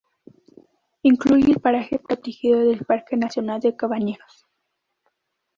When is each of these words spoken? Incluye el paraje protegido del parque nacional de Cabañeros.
Incluye 1.03 1.51
el 1.51 1.59
paraje 1.59 1.99
protegido 1.99 2.59
del 2.61 2.83
parque 2.85 3.15
nacional 3.17 3.59
de 3.59 3.75
Cabañeros. 3.75 4.47